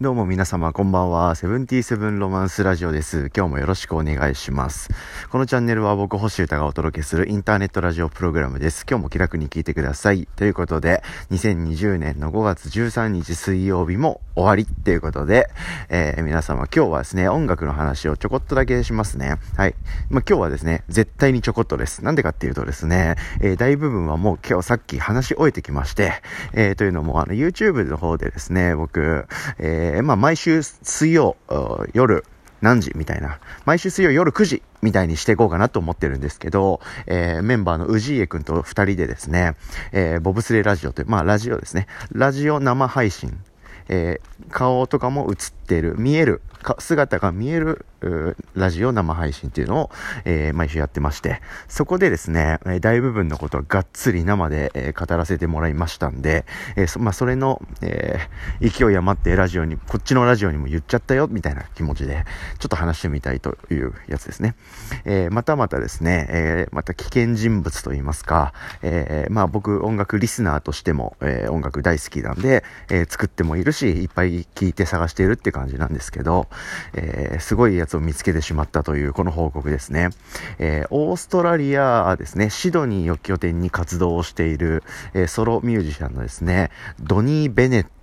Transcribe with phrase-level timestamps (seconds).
[0.00, 1.34] どうも皆様こんばんは。
[1.34, 3.32] セブンティーセブンロマンスラジオです。
[3.36, 4.90] 今日もよろしくお願いします。
[5.28, 8.86] このチャンネルは僕、星歌がお届けするインターネットラジオプログラムです。
[8.88, 10.28] 今日も気楽に聞いてください。
[10.36, 15.50] ということで、2020年の5月13日水曜日も終わりっていうことで、
[15.88, 19.36] えー、皆様今日はですね、音楽の話をちょこっとだけしますね。
[19.56, 19.74] はい。
[20.10, 22.04] まあ、今日はですね、絶対にちょこっとです。
[22.04, 26.12] なんでかっていうとですね、えー、大部分はもう今日さっき話し終えてきまして、
[26.52, 29.26] えー、というのもあの YouTube の方でですね、僕、
[29.58, 31.36] え、まあ、毎週水曜、
[31.92, 32.24] 夜、
[32.60, 33.38] 何時みたいな。
[33.64, 39.54] 毎週水曜夜9時みたいにしていこうかなと思ってるんですけど、えー、メンバーの氏家くんと二人でですね、
[39.92, 41.86] えー、ボブスレラジオという、まあラジオですね。
[42.12, 43.38] ラジオ生配信。
[43.88, 46.42] えー、顔とかも映ってる、見える、
[46.78, 47.86] 姿が見える
[48.54, 49.90] ラジオ生配信っていうのを、
[50.24, 56.44] えー、毎週やってまして、そこでですね、大部分のことはがっつり生で、えー、語らせてもらいましたんで、
[56.76, 58.18] えー、そまあ、それの、え
[58.60, 62.24] 勢い余ってラジオに、こっちのラジオにも言っちゃったよ、みたいな気持ちで、
[62.58, 64.54] ちょっと話してみたいというやつですね。
[65.04, 68.52] えまたまたですね、えまた危険人物と言いますか、
[68.82, 76.48] えまあ僕音楽リスナーとしても、え音楽大好きなんで、え作ってもいるし、いっぱい聞いて探しているって感じなんですけど、
[76.94, 80.10] えすごいやつを見つけてしまったというこの報告ですね。
[80.58, 84.82] えー、オーストラリアですね、シドニーを拠点に活動をしている、
[85.14, 87.97] えー、ソロミュージシャンのですね、ドニー・ベネット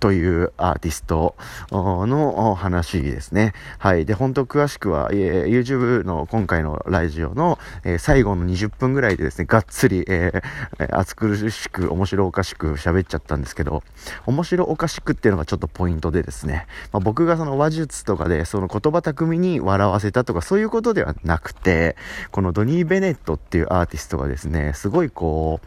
[0.00, 1.36] というアーティスト
[1.70, 3.52] の話ですね。
[3.78, 4.04] はい。
[4.04, 13.82] で、本当詳しくは、えー、YouTube の今回のラジオの、えー、最後の20分ぐらいでですね、がっつり、えー、暑苦しく、面白おかしく喋っちゃったんですけど、
[14.26, 21.96] 面白おかしくっていうのがちょっとポイントでですね、まあ、僕がその話術とかで、その言葉巧みに笑わせたとか、そういうことではなくて、
[22.30, 25.66] このドニー・ベネットっていうアーティストがですね、すごいこう、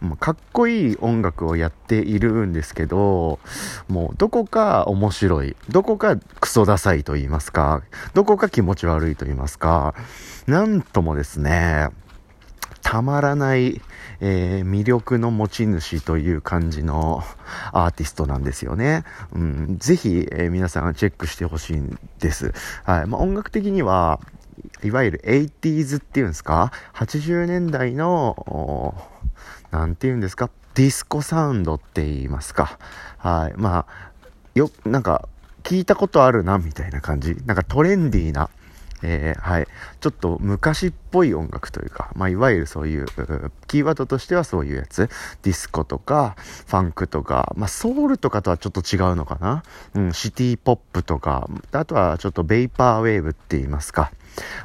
[0.00, 3.38] まかっこいい音楽をやっているんですけど、
[3.88, 7.82] もうどこか面白い、どこかクソダサいと言いますか、
[8.14, 9.94] どこか気持ち悪いと言いますか、
[10.46, 11.88] なんともですね、
[12.82, 13.82] たまらない、
[14.20, 17.22] えー、魅力の持ち主という感じの
[17.72, 19.04] アーティストなんですよね。
[19.32, 22.52] うん、ぜひ、えー、皆さんチェックしてほしいんです。
[22.84, 23.06] はい。
[23.06, 24.20] まあ、音楽的には、
[24.84, 28.94] いわゆる 80s っていうんですか ?80 年代の、
[29.70, 30.50] なんて言うんですか？
[30.74, 32.78] ディスコサウンドって言いますか。
[33.16, 33.54] はい。
[33.56, 34.10] まあ、
[34.54, 35.28] よ、なんか、
[35.64, 37.36] 聞いたことあるな、みたいな感じ。
[37.46, 38.48] なんかトレンディーな、
[39.02, 39.66] えー、はい。
[40.00, 43.06] ちょっと昔っぽい音楽というか、まあ、いわゆるそういう、
[43.66, 45.08] キーワードとしてはそういうやつ。
[45.42, 49.64] ディスコとか、ファンクとか、まあ、ソウルとかとはちょっと違うのかな？
[49.94, 54.12] うん、シティポップとか、あとはちょっとベイパーウェーブって言いますか。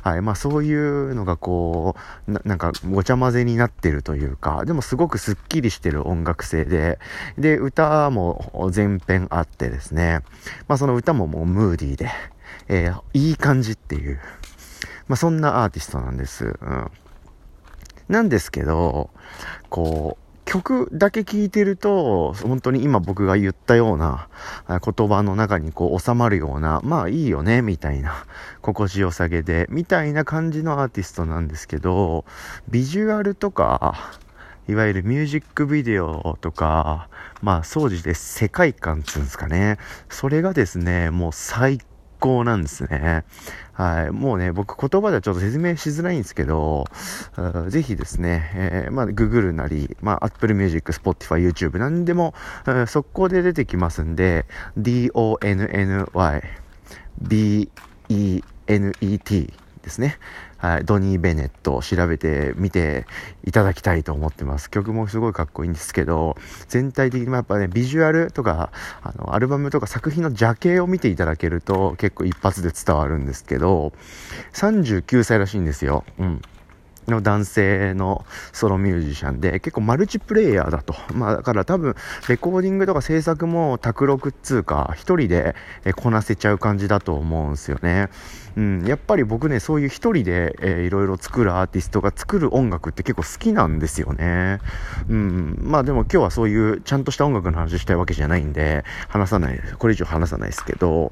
[0.02, 0.22] はい。
[0.22, 1.96] まあそういうのがこ
[2.28, 7.00] う、ななんかごちゃ混ぜになってるというか、でもすごくスッキリしてる音楽性で、
[7.38, 10.22] で、歌も全編あってですね、
[10.68, 12.10] まあその歌ももうムーディーで、
[12.68, 14.20] えー、いい感じっていう、
[15.08, 16.46] まあそんなアーティストなんです。
[16.46, 16.92] うん。
[18.10, 19.10] なんですけど、
[19.70, 20.23] こう、
[20.54, 24.28] 曲だけ聴いてると、本当に今僕が言ったような
[24.68, 28.24] 言葉の中にこう収まるような、まあいいよね、みたいな、
[28.62, 32.24] 心地よさげで、みたいな感じのアーティストなんですけど、
[32.70, 33.96] ビジュアルとか、
[34.68, 37.10] いわゆるミュージックビデオとか、
[37.42, 39.80] まあ、掃除で世界観っていうんですかね。
[40.08, 41.80] それがですね、もう最
[42.24, 43.26] 高なんですね。
[43.74, 44.12] はい。
[44.12, 46.86] もうね、僕言葉ではちょっと説明しづらいんですけど、
[47.68, 52.34] ぜひですね、えー、まあ、Google なり、まあ、Apple Music、Spotify、YouTube なんでも、
[52.88, 54.46] 速攻で出てきますんで、
[54.78, 56.44] D-O-N-N-Y、
[57.22, 58.44] B-E-N-E-T
[59.84, 60.18] ですね。
[60.58, 63.06] はい、ドニー・ベネットを調べてみて
[63.44, 64.72] いただきたいと思ってます。
[64.72, 66.38] 曲もすごいかっこいいんですけど、
[66.70, 68.72] 全体的にやっぱね、ビジュアルとか、
[69.04, 73.92] あの、アルバムとか作品の邪形を見ていただけると結構一発で伝わるんですけど、
[74.54, 76.06] 39歳らしいんですよ。
[76.18, 76.42] うん。
[77.08, 80.96] の男性のソロミュージシャンで、結構マルチプレイヤーだと。
[81.14, 81.96] まあだから多分、
[82.30, 85.56] レコーディングとか制作も卓録っつうか、一人で
[85.96, 88.10] こなせちゃう感じだと思うんすよね。
[88.56, 94.60] うん、やっぱり僕ね、そういう一人で、えー、いろいろ作るアーティストが作る音楽って結構好きなんですよね。
[95.10, 101.12] うん、まあでも今日はそういうちゃんとした音楽の話したいわけじゃないんで、話さない、これ以上話さないですけど、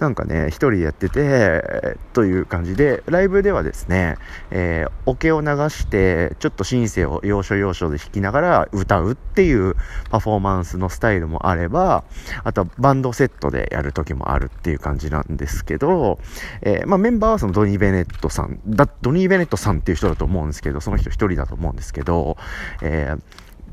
[0.00, 4.16] なんかね、一人でやってて、という感じで、ライブではですね、
[4.50, 9.74] えー、を流して、ちょっとシンセを要所要所で弾きながら歌うっていう
[10.10, 12.04] パフォーマンスのスタイルもあれば、
[12.44, 16.18] あとはバンドセットでやる時もあるっていう感じなんですけど、
[16.62, 22.36] えーまあ、メンバーはそのドニー・ベネットさんだ、ドニー・ベネットさんっていう人だと思うんですけど、その人一人だと思うんですけど、
[22.82, 23.22] えー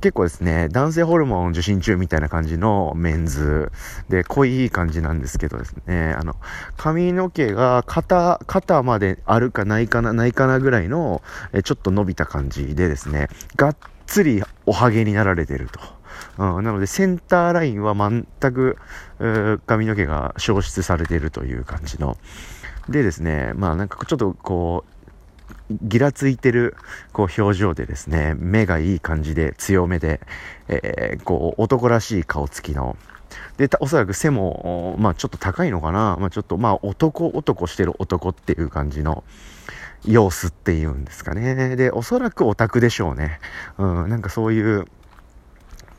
[0.01, 3.71] 結構ですね、男性ホルモン受診中みたいな感じのメンズ
[4.09, 6.35] で、濃い感じなんですけどですね、あの、
[6.77, 11.21] 髪の毛が肩、肩まであるかないかな、ないかなぐらいの、
[11.51, 15.79] えちょっと伸びた感じでですね、がっつりおはげになられてると。
[16.37, 18.77] うん、なので、センターラインは全く、
[19.65, 22.17] 髪の毛が消失されているという感じの。
[22.89, 24.96] でですね、まあなんかちょっとこう、
[25.69, 26.75] ギラついてる、
[27.13, 30.21] こう、表情でですね、目がいい感じで、強めで、
[30.67, 32.97] えー、こう、男らしい顔つきの、
[33.57, 39.23] で、おそらく背も、まあちょっと高いのかな、まあちょっと、まあ男、男してる男っていう感じの、
[40.05, 41.75] 様子っていうんですかね。
[41.75, 43.39] で、おそらくオタクでしょうね。
[43.77, 44.85] うん、なんかそういう、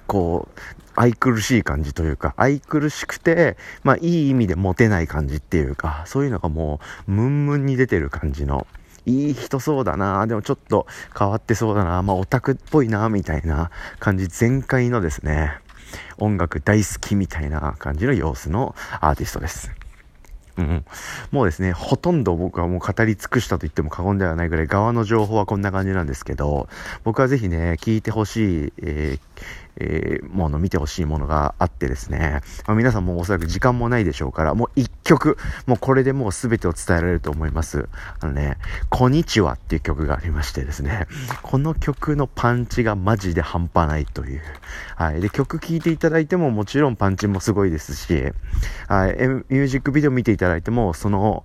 [0.07, 0.61] こう、
[0.95, 8.67] 愛くるしい感じというか、愛くるしくて、まあいい意味でモテない感じっていうか、そういうのがもう、ムンムンに出てる感じの、
[9.09, 10.27] いい人そうだな。
[10.27, 10.87] でもちょっと
[11.19, 12.03] 変わってそうだな。
[12.03, 15.59] まあオタクっぽいなみたいな感じ全開のですね、
[16.19, 19.73] 音楽大好きみたいな感じの様子のアーティストです。
[20.59, 20.85] うん、
[21.31, 26.69] もうですね、ほとんど僕はもう語り尽くしたと言っても過言ではないぐらい側の情報はこんな感じなんですけど、
[27.05, 29.21] 僕はぜひね、聞いてほしい、えー
[29.81, 35.37] えー、もの、見てほしいものがあってですね、まあ、皆さんもおそらく時間もないでしょうから、もう一曲、
[35.67, 37.89] もうこれでもう全てを伝えられると思います。
[38.21, 38.59] あのね、
[38.91, 41.07] こんにちはっていう曲がありましてですね、
[41.43, 44.43] この曲のパンチがマジで半端ないという。
[44.97, 45.21] はい。
[45.21, 48.33] で、曲聴いていただいてももちろんパンチもすごいですし、
[48.89, 49.13] はい。
[49.13, 51.45] ミュージックビデオ見ていただいても、その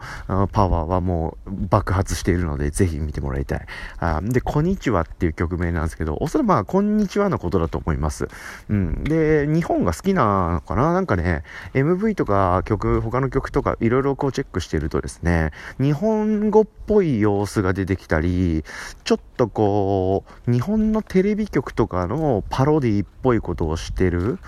[0.51, 3.65] パワーはもう爆発しているので、ぜひ見てもらいたい。
[3.99, 8.22] あで、こんにちはっていう曲名なんですけど、おそらくまあ、こんにちはのことだと思います。。
[8.69, 9.03] うん。
[9.03, 10.93] で、日本が好きなのかな？
[10.93, 11.43] なんかね、
[11.73, 18.63] MV とか曲、他の曲とかいろいろこうチェックしてるとですね、日本語っぽい様子が出てきたり、
[19.03, 24.39] ちょっとこう、日本のテレビ局とかのパロディっぽいことをしてる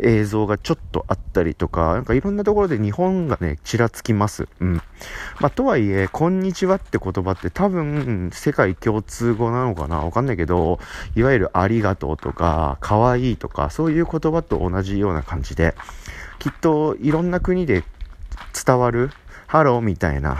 [0.00, 4.48] 映像がちょっとあったりとか、なんかいろんなところで日本がね、ちらつきます。
[4.60, 4.74] うん。
[5.40, 10.00] まあ、とはいえ、こんにちはって言葉って多分、世界共通語なのかな？
[10.00, 10.78] わかんないけど、
[11.16, 15.74] いわゆるありがとうとか、かわいいいいとか、そういう言葉と同じような感じで、
[16.38, 17.84] きっといろんな国で
[18.64, 19.10] 伝わる
[19.46, 20.38] ハローみたいな、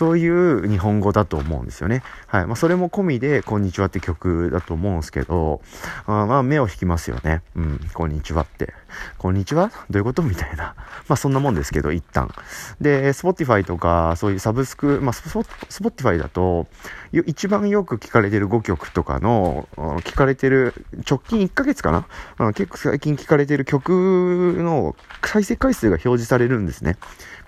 [0.00, 2.02] そういう日本語だと思うんですよね。
[2.26, 2.46] はい。
[2.46, 5.60] まあ、それも込みで、こんにちはって曲だと思うんですけど、
[6.06, 7.42] あまあ、目を引きますよね。
[7.54, 8.72] うん、こんにちはって。
[9.18, 9.70] こんにちは？
[9.90, 10.22] どういうこと？
[10.22, 10.74] みたいな。
[11.06, 12.32] まあ、そんなもんですけど、一旦。
[12.80, 16.66] で、Spotify とか、そういうサブスク、まあ、Spotify だと、
[17.12, 20.72] 一番よく聞かれてる5曲とかの、聞かれてる、
[21.08, 22.06] 直近1ヶ月か
[22.38, 22.52] な？
[22.54, 26.96] 結構最近聞かれてる曲の再生回数が表示されるんですね。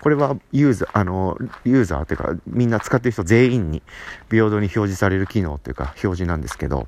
[0.01, 3.81] これはユーザー、あの、ユーザーっていうか、みんな使ってる人全員に
[4.29, 6.87] 平等に表示される機能というか、表示なんですけど、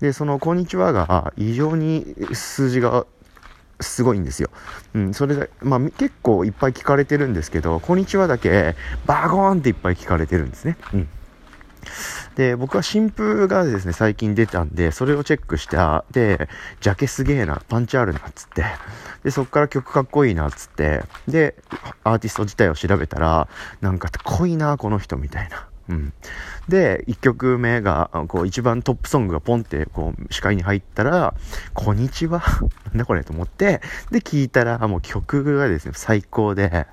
[0.00, 3.06] で、その、こんにちはが異常に数字が
[3.80, 4.50] すごいんですよ。
[4.94, 8.74] うん、それで、まあ、結構いっぱい聞かれてるんですけど、こんにちはだけ、
[9.06, 10.76] バゴーンっていっぱい聞かれてるんですね。
[10.94, 11.08] うん。
[12.36, 15.76] で、僕は新風がですね、最近出たんで、それをチェックして、
[16.10, 16.48] で、
[16.80, 18.64] ジャケすげえな、パンチあるな、つって。
[19.24, 21.04] で、そっから曲かっこいいな、つって。
[21.26, 21.54] で、
[22.04, 23.48] アーティスト自体を調べたら、
[23.80, 25.66] なんか濃いな、この人、みたいな。
[25.88, 26.12] うん。
[26.68, 31.34] で、1曲目が、こう、一番トップソングがポンって、こう、視界に入ったら、
[31.74, 32.42] こんにちは？
[32.90, 33.80] なんだこれと思って、
[34.10, 36.86] で、聞いたら、もう曲がですね、最高で、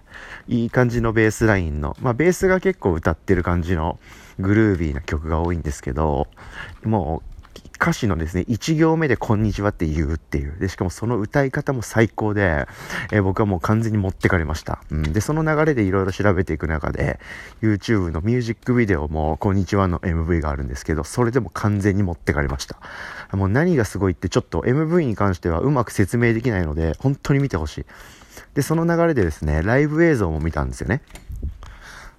[0.47, 3.99] いい感じのベースラインの、まあ、ベースが結構歌ってる感じの、
[4.39, 6.27] グルービーな曲が多いんですけど、
[6.83, 7.33] もう
[7.83, 10.57] 歌詞のですね、1行目でこんにちはって言うっていう。
[10.57, 12.65] で、しかもその歌い方も最高で、
[13.11, 14.81] え、僕はもう完全に持ってかれました。
[14.89, 15.11] うん。
[15.11, 17.19] で、その流れでいろいろ調べていく中で、
[17.61, 22.77] YouTube のミュージックビデオもこんにちはの MV があるんですけど、それでも完全に持ってかれました。
[23.35, 27.85] もう何がすごいってちょっと MV に関してはうまく説明できないので、本当に見てほしい。
[28.53, 31.01] で、その流れでですね、ライブ映像も見たんですよね。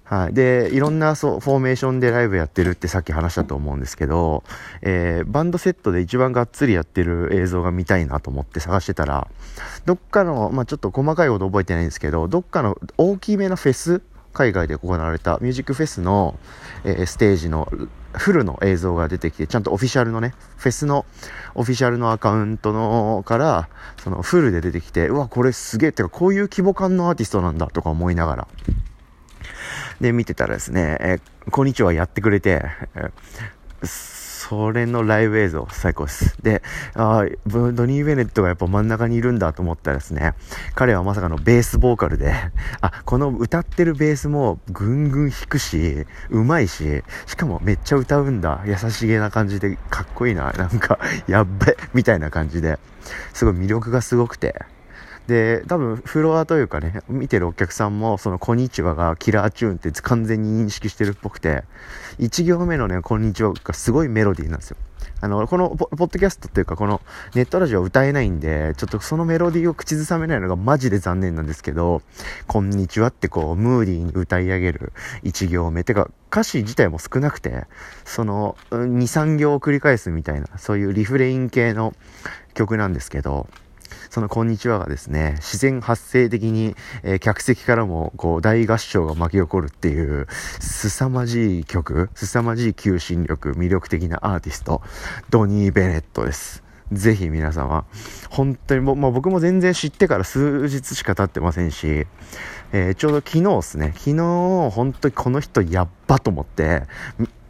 [0.05, 0.33] はい。
[0.33, 4.43] で、いろんなそう、フォーメーションでライブやってるってさっき話したと思うんですけど、
[4.83, 9.27] えー、バンドセットで一番がっつりやってる映像が見たいなと思って探してたら、
[9.85, 16.37] どっかの、まあ、ちょっと細かいこと覚えてないんですけど、どっかの大きめのフェス、海外で行われたミュージックフェスの、
[16.83, 17.71] えー、ステージの
[18.13, 21.05] フルの映像が出てきて、ちゃんとオフィシャルのね、フェスの
[21.55, 23.69] オフィシャルのアカウントのから、
[24.03, 28.47] そのフルで出てきて、うわ、これすげえ、ってかこういう規模感のアーティストなんだとか思いながら、
[30.01, 31.19] で、見てたらですね、え
[31.51, 32.63] こんにちはやってくれて、
[32.95, 33.09] え
[33.85, 36.39] それのライブ映像、最高です。
[36.43, 36.61] で、
[36.93, 40.35] あドニー・ベネットがやっぱ真ん中にいるんだと思ったらですね、
[40.75, 42.31] 彼はまさかのベースボーカルで、
[42.79, 48.61] あ、この歌ってるベースもぐんぐん弾くし、うまいし、しかもめっちゃ歌うんだ。
[48.67, 50.51] 優しげな感じで、かっこいいな。
[50.51, 52.77] なんか、やっべ、みたいな感じで、
[53.33, 54.61] すごい魅力がすごくて、
[55.27, 61.63] で、多分フロアというかね、見てるお客さんも、その、こんにちはがキラーチューンって完全に認識してるっぽくて、
[62.19, 64.77] 1行目のね、こんにちはがすごいメロディーなんですよ。
[65.21, 67.01] あの、このポッドキャストっていうか、この
[67.33, 72.03] ネットラジオ歌えないんで、ちょっとそのメロディーを口ずさめないのがマジで残念なんですけど、
[72.45, 75.83] こんにちはってこう、ムーディーに歌い上げる1行目。
[75.83, 77.65] てか、歌詞自体も少なくて、
[78.03, 81.95] その、2、3行を繰り返すみたいな、そういうリフレイン系の
[82.53, 83.47] 曲なんですけど、
[84.09, 90.27] そのこんにちはがですね、自然発生的に、えー、客席からもこう大合唱が巻き起こるっていう、
[90.59, 94.81] 凄まじい曲、凄まじい求心力、魅力的なアーティスト、
[95.29, 96.63] ドニー・ベネットです。
[96.91, 97.85] ぜひ皆様、
[98.29, 102.05] 本当にも、まあ、僕も全然知ってから数日しか経ってませんし、
[102.71, 104.15] えー、ちょうど昨日ですね、昨日
[104.71, 106.83] 本当にこの人やっばと思って、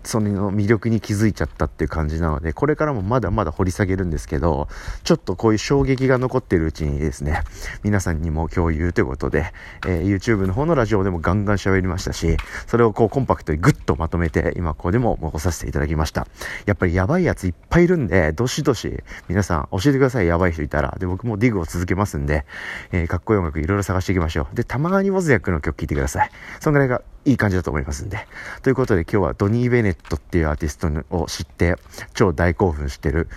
[0.05, 4.67] その魅力に気づいちゃったっていう感じなので、これからもまだまだ掘り下げるんですけど、
[5.03, 7.43] ちょっとこういう衝撃が残ってるうちにですね、
[7.83, 9.51] 皆さんにも共有ということで、
[9.85, 16.27] えー、YouTube の方のラジオでもガンガン喋りましたし、それをこうコンパクトにグッとまとめて、今ここでも残させていただきました。
[16.65, 20.95] やっぱりやばいやついっぱいいるんで、どしどし皆さん教えてください、やばい人いたら。
[20.99, 22.45] で、僕もディグを続けますんで、
[22.91, 24.55] えー、かっこいい音楽いろいろ探していきましょう。
[24.55, 26.29] で、たまにモズヤックの曲聴いてください。
[26.59, 28.27] そんぐらいがいい感じだと思いますんで。
[28.61, 31.75] ということで今日はドニー・ベネットっていうアーティストを知って
[32.13, 33.27] 超大興奮してる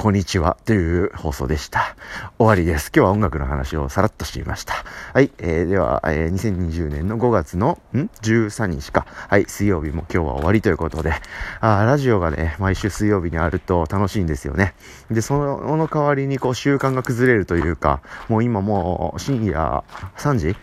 [0.00, 1.94] こんにちはという放送でした。
[2.38, 2.90] 終わりです。
[2.94, 4.72] 今日は音楽の話をさらっとしてみました。
[5.12, 5.30] はい。
[5.36, 9.04] えー、では、えー、2020年の5月の、ん ?13 日か。
[9.28, 9.44] はい。
[9.46, 11.12] 水曜日も今日は終わりということで、
[11.60, 14.72] あラジオがね、毎週水曜日にあると楽しいんですよね。
[15.10, 18.00] で、そのの代わりにこう習慣が崩れるというか、
[18.30, 19.84] もう今もう深夜
[20.16, 20.56] 3時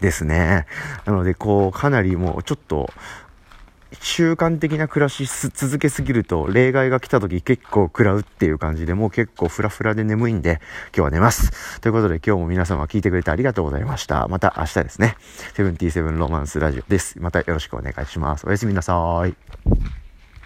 [0.00, 0.66] ですね。
[1.04, 2.90] なので、こう、かなりもうちょっと、
[4.00, 10.60] 習慣的な暮らし続けすぎると、例外が来た時結構食らうっていう感じで、もう結構フラフラで眠いんで、
[10.94, 11.80] 今日は寝ます。
[11.80, 14.28] ということで今日も皆様聞いてくれてありがとうございました。
[14.28, 15.16] また明日ですね。
[15.54, 17.20] セブンティーセブンロマンスラジオです。
[17.20, 18.46] またよろしくお願いします。
[18.46, 19.99] おやすみなさい。